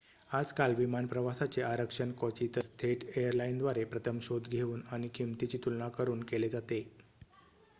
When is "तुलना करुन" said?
5.65-6.23